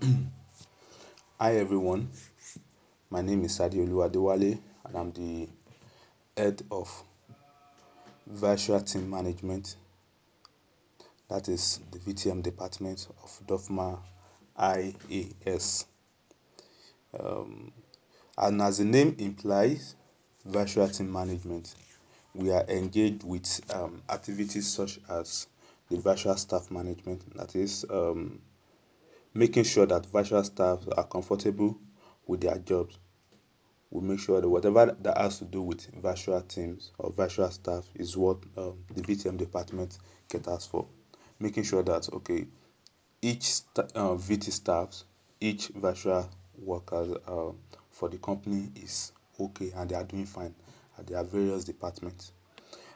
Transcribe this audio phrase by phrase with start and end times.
[1.40, 2.10] Hi everyone,
[3.08, 5.48] my name is Adeolu Adewale and I'm the
[6.36, 7.02] head of
[8.26, 9.76] Virtual Team Management,
[11.28, 14.00] that is the VTM department of Dofma
[14.58, 15.86] IAS.
[17.18, 17.72] Um,
[18.36, 19.94] and as the name implies,
[20.44, 21.74] Virtual Team Management,
[22.34, 25.46] we are engaged with um, activities such as
[25.88, 28.40] the virtual staff management, that is, um,
[29.36, 31.78] making sure that virtual staff are comfortable
[32.26, 32.98] with their jobs.
[33.90, 37.84] We make sure that whatever that has to do with virtual teams or virtual staff
[37.94, 40.86] is what um, the VTM department caters for.
[41.38, 42.46] Making sure that okay,
[43.22, 45.04] each st- uh, VT staffs,
[45.40, 47.52] each virtual workers uh,
[47.90, 50.54] for the company is okay and they are doing fine
[50.98, 52.32] at their various departments.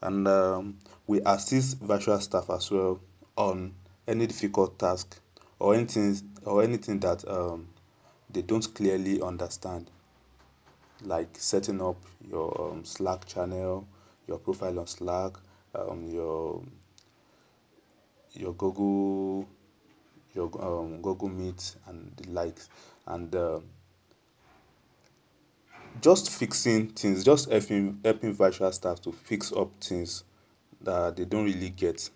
[0.00, 3.00] And um, we assist virtual staff as well
[3.36, 3.74] on
[4.08, 5.21] any difficult task
[5.62, 7.68] or anything or anything that um,
[8.28, 9.88] they don't clearly understand,
[11.02, 11.96] like setting up
[12.28, 13.86] your um, Slack channel,
[14.26, 15.34] your profile on Slack,
[15.76, 16.64] um, your
[18.32, 19.48] your Google
[20.34, 22.68] your um, Google Meet and the likes,
[23.06, 23.60] and uh,
[26.00, 30.24] just fixing things, just helping helping virtual staff to fix up things
[30.84, 32.08] that they don't really get.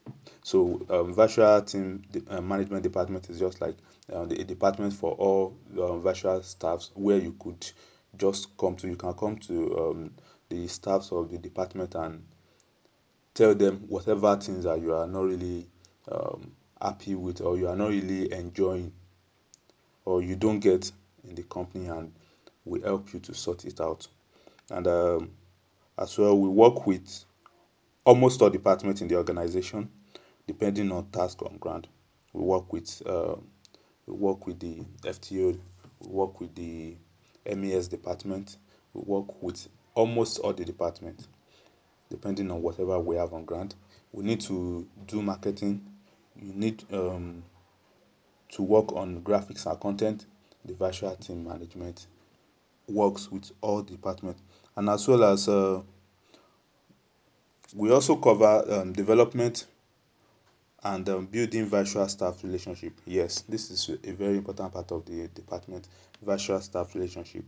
[0.42, 3.76] So um, virtual team uh, management department is just like
[4.12, 7.70] uh, the department for all um, virtual staffs where you could
[8.16, 8.88] just come to.
[8.88, 10.10] You can come to um,
[10.48, 12.22] the staffs of the department and
[13.34, 15.66] tell them whatever things that you are not really
[16.10, 18.92] um, happy with or you are not really enjoying
[20.04, 20.90] or you don't get
[21.28, 22.12] in the company and
[22.64, 24.06] we help you to sort it out.
[24.70, 25.30] And um,
[25.98, 27.24] as well, we work with
[28.06, 29.90] almost all departments in the organization,
[30.46, 31.88] depending on task on ground.
[32.32, 33.34] We work with uh,
[34.06, 35.58] we work with the FTO,
[36.00, 36.96] we work with the
[37.54, 38.56] MES department,
[38.94, 41.26] we work with almost all the departments,
[42.08, 43.74] depending on whatever we have on ground.
[44.12, 45.84] We need to do marketing.
[46.40, 47.42] You need um,
[48.50, 50.26] to work on graphics and content.
[50.64, 52.06] The virtual team management
[52.86, 54.42] works with all departments,
[54.76, 55.82] and as well as uh,
[57.76, 59.66] we also cover um, development
[60.82, 62.94] and um, building virtual staff relationship.
[63.04, 65.86] Yes, this is a very important part of the department,
[66.22, 67.44] virtual staff relationship.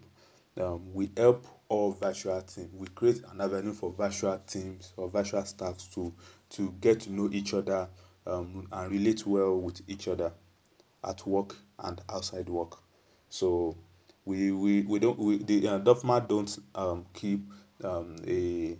[0.60, 2.68] Um, we help all virtual teams.
[2.74, 6.12] We create an avenue for virtual teams or virtual staffs to
[6.50, 7.88] to get to know each other
[8.26, 10.32] um, and relate well with each other
[11.04, 12.78] at work and outside work.
[13.30, 13.76] So
[14.26, 17.40] we we, we don't we the uh, Dofma don't um, keep
[17.84, 18.76] um, a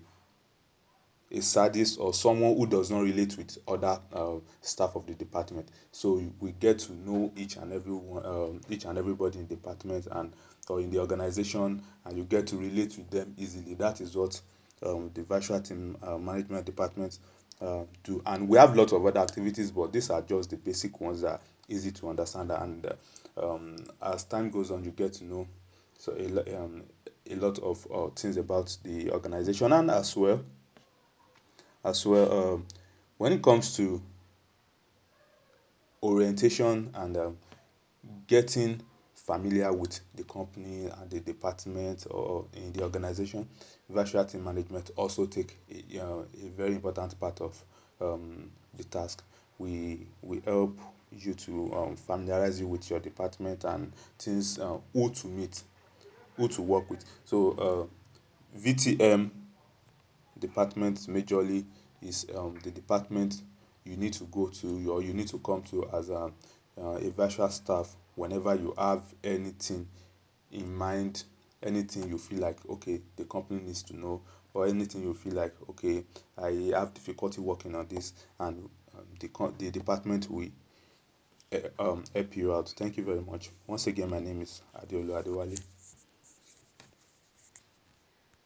[1.31, 5.69] a sadist or someone who does not relate with other uh, staff of the department.
[5.93, 10.09] So we get to know each and every um, each and everybody in the department
[10.11, 10.33] and
[10.69, 13.75] or in the organization, and you get to relate with them easily.
[13.75, 14.41] That is what
[14.85, 17.19] um, the virtual team uh, management department
[17.61, 18.23] uh, do.
[18.27, 21.33] And we have lots of other activities, but these are just the basic ones that
[21.33, 22.51] are easy to understand.
[22.51, 25.49] And uh, um, as time goes on, you get to know
[25.99, 26.85] so a, um,
[27.29, 30.41] a lot of uh, things about the organization and as well
[31.85, 32.67] as well um,
[33.19, 34.01] when it comes to
[36.03, 37.39] orientation and um,
[38.27, 38.81] getting
[39.15, 43.47] familiar with the company and the department or in the organization
[43.91, 47.63] virtual team management also take a, a very important part of
[48.01, 49.23] um, the task.
[49.59, 50.79] We we help
[51.13, 55.63] you to um, familiarize you with your department and things uh, who to meet
[56.37, 57.05] who to work with.
[57.25, 57.89] So
[58.57, 59.31] uh, vtm
[60.41, 61.65] department majorly
[62.03, 63.43] is um, the department
[63.85, 66.31] you need to go to or you need to come to as a,
[66.81, 69.87] uh, a virtual staff whenever you have anything
[70.53, 71.25] in mind
[71.63, 74.21] anything you feel like okay the company needs to know
[74.55, 76.05] or anything you feel like okay
[76.43, 79.29] i have difficulty working on this and um, the,
[79.59, 80.49] the department will
[81.53, 81.59] uh,
[81.93, 82.69] um, help you out.
[82.77, 83.51] Thank you very much.
[83.67, 85.59] Once again my name is adeolu adewale